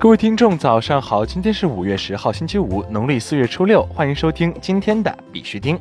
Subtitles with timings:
[0.00, 1.26] 各位听众，早上好！
[1.26, 5.78] 今天是五月十号，星期五，农历四月初六，欢迎收听今天的必须听。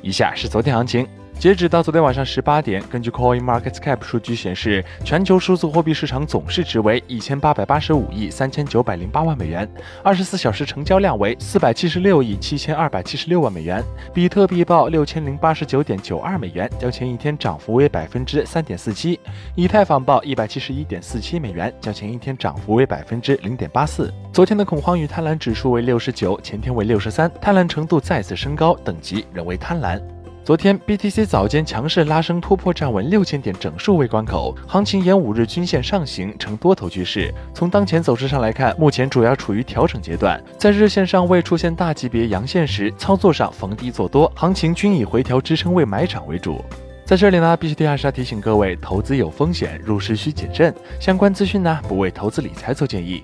[0.00, 1.06] 以下是昨天行情。
[1.42, 9.68] 截止到昨天晚上十八点，根据 Coin Market Cap 数据显示，全球数字货币市场总市值为一千八百八十五亿三千九百零八万美元，
[10.04, 13.82] 二十四小时成交量为四百七十六亿七千二百七十六万美元。
[14.14, 19.18] 比特币报六千零八十九点九二美元，较前一天涨幅为百分之三点四七。
[19.56, 24.14] 以太坊报一百七十一点四七美元，较前一天涨幅为百分之零点八四。
[24.32, 30.00] 昨天的恐慌与贪婪指数为六十九，前天为六十三，贪婪程度再次升高，等级仍为贪婪。
[30.44, 37.32] 昨天，BTC 早间强势拉升，突破站稳六千点整数位关口，行情沿五日均线上行，呈多头趋势。
[37.54, 46.60] 从当前走势上来看，目前主要处于调整阶段，在日线上未出现大级别阳线时，操作上逢低做多，行情均以回调支撑位买场为主。
[47.04, 50.74] 在这里呢，必须第二是要提醒各位，投资有风险，入市需谨慎。
[50.98, 53.22] 相关资讯呢，不为投资理财做建议。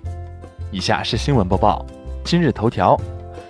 [0.71, 1.85] 以下是新闻播报：
[2.23, 2.97] 今日头条，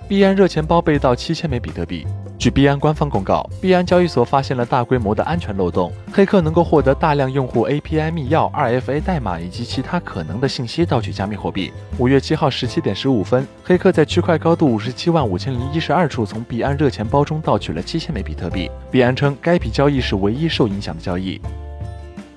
[0.09, 2.06] 币安热钱包被盗七千枚比特币。
[2.39, 11.72] 据币安官方公告，币安交易所发现了大规模的安全漏洞，黑客能够获得大量用户 API 密钥、2FA 代码以及其他可能的信息盗取加密货币。
[11.98, 18.70] 五月七号十七点十五分，黑客在区块高度五十七万五千零一十二处从币安热钱包中盗取了七千枚比特币。
[18.89, 21.41] 币安称，该笔交易是唯一受影响的交易。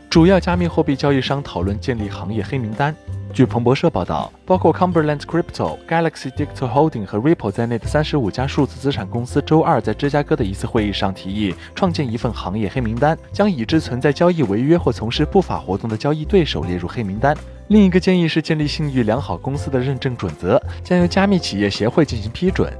[0.09, 2.93] 主要加密货币交易商讨论建立行业黑名单。
[3.33, 17.35] 据彭博社报道，包括 Cumberland Crypto、Galaxy Digital Holding 和 Ripple 在内的三十五家数字资产公司周二在芝加哥的一次会议上提议创建一份行业黑名单，将已知存在交易违约或从事不法活动的交易对手列入黑名单。
[17.69, 22.71] 另一个建议是建立信誉良好公司的认证准则，将由加密企业协会进行批准。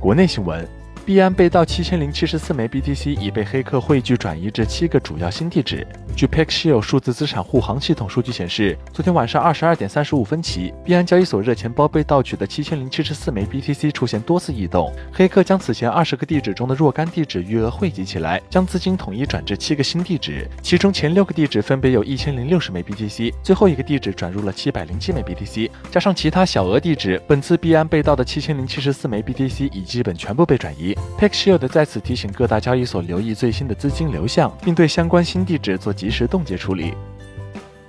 [0.00, 0.66] 国内新闻。
[1.06, 5.84] 币安被盗七千零七十四枚 BTC 已被黑客汇聚转移至七个主要新地址。
[6.16, 14.92] 据 Paxil 数字资产护航系统数据显示，昨天晚上二十二点三十五分起，币安交易所热钱包被盗取的七千零七十四枚 BTC 出现多次异动。
[15.12, 30.94] 黑客将此前二十个地址中的若干地址余额汇集起来，将资金统一转至七个新地址，其中前六个地址分别有一千零六十枚 BTC，最后一个地址转入了七百零七枚 BTC，加上其他小额地址，本次币安被盗的七千零七十四枚 BTC 已基本全部被转移。
[31.18, 36.94] Paxil 在此提醒各大交易所留意最新的资金流向，并对相关新地址做及时冻结处理。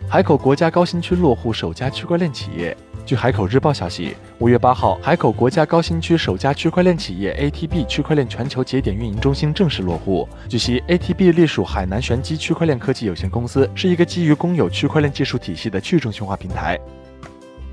[0.09, 2.75] 海口国家高新区落户首家区块链企业。
[3.05, 10.27] 据海口日报消息，五月八号，海口国家高新区首家区块链企业 ATB 区块链全球节点运营中心正式落户。
[10.49, 16.77] 据悉，ATB 隶属海南玄机区块链科技有限公司，是一个基于公有区块链技术体系的去中心化平台。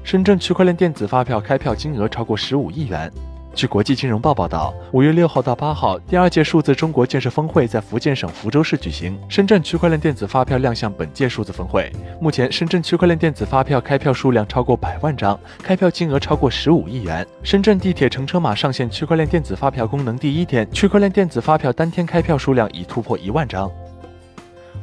[0.05, 3.13] 深圳区块链电子发票开票金额超过十五亿元。
[3.59, 9.19] 据国际金融报报道，五月六号到八号，第二届数字中国建设峰会在福建省福州市举行。
[9.29, 11.91] 深圳区块链电子发票亮相本届数字峰会。
[12.21, 17.27] 目前，深圳区块链电子发票开票数量超过百万张，开票金额超过十五亿元。
[17.43, 23.69] 深圳地铁乘车码上线区块链电子发票功能第一天，区块链电子发票单天开票数量已突破一万张。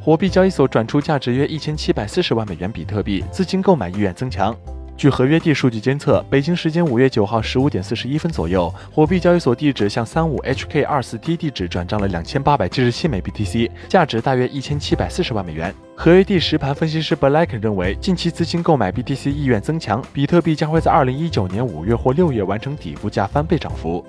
[0.01, 4.53] 火币交易所转出价值约一千七百四十万美元比特币，资金购买意愿增强。
[4.97, 15.75] 据合约地数据监测，北京时间五月九号十五点四十一分左右，火币交易所地址向三五 HK 二四 T 地址转账了两千八百七十七枚 BTC，价值大约一千七百四十万美元。
[15.95, 24.03] 合约地实盘分析师 Black 认为，近期资金购买 BTC 意愿增强，比特币将会在二零一九年五月或六月完成底部价翻倍涨幅。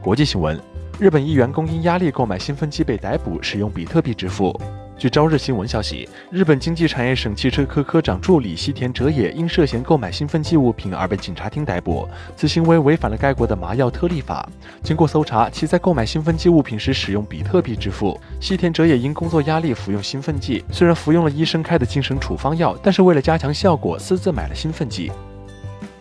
[0.00, 0.58] 国际新闻：
[0.98, 4.58] 日本一员工因压力购买兴奋剂被逮捕，使用比特币支付。
[5.00, 12.06] 据朝日新闻消息，日本经济产业省汽车科科长助理西田哲也因涉嫌购买兴奋剂物品而被警察厅逮捕，
[12.36, 14.46] 此行为违反了该国的麻药特例法。
[14.82, 18.20] 经过搜查，其在购买兴奋剂物品时使用比特币支付。
[18.40, 25.10] 西田哲也因工作压力服用兴奋剂，虽然服用了医生开的精神处方药，但是为了加强效果，私自买了兴奋剂。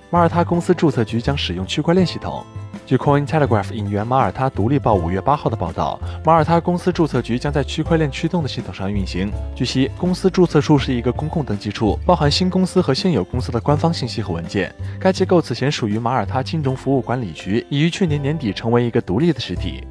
[0.10, 2.44] 马耳他公司注册局将使用区块链系统。
[2.90, 9.32] 据 Coin Telegraph 引援马耳他独立报五月八号的报道，马耳他公司注册局将在区块链驱动的系统上运行。
[9.56, 14.74] 据悉，公司注册处是一个公共登记处，包含新公司和现有公司的官方信息和文件。
[15.00, 19.84] 该机构此前属于马耳他金融服务管理局，已于去年年底成为一个独立的实体。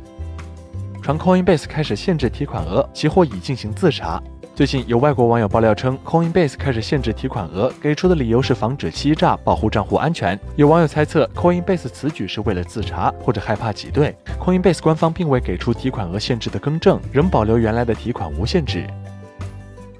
[1.00, 4.20] 传 Coinbase 开始限制提款额，其货已进行自查。
[4.58, 10.36] 最近有外国网友爆料称，Coinbase 开始限制提款额，给出的理由是防止欺诈、保护账户安全。
[10.56, 14.12] 有网友猜测，Coinbase 此举是为了自查或者害怕挤兑。
[14.40, 18.84] Coinbase 官方并未给出提款额限制的更正，仍保留原来的提款无限制。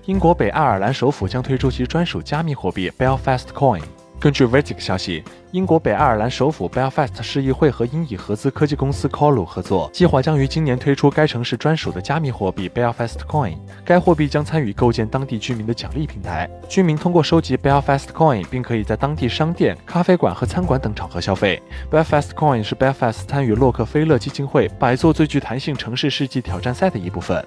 [0.07, 3.83] 英国北爱尔兰首府将推出其专属加密货币 Belfast Coin。
[4.21, 5.23] 根据 Vertic 消息，
[5.53, 13.57] 英国北爱尔兰首府 Belfast 市议会和英以合资科技公司 Colu 合作，计划将于今年推出该城市专属的加密货币 Belfast Coin。
[13.85, 21.63] 该货币将参与构建当地居民的奖励平台，居民通过收集 Belfast Coin，并可以在当地商店、咖啡馆和餐馆等场合消费。
[21.89, 27.47] Belfast Coin 是 Belfast 参与洛克菲勒基金会百座最具弹性城市世纪挑战赛的一部分。